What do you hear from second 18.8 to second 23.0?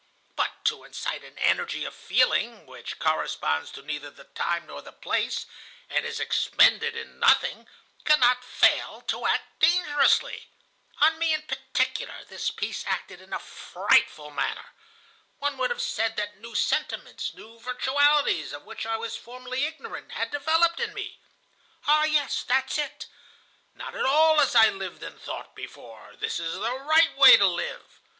I was formerly ignorant, had developed in me. 'Ah, yes, that's